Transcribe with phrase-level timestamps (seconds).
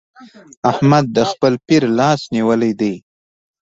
[0.71, 2.93] احمد د خپل پير لاس نيولی دی.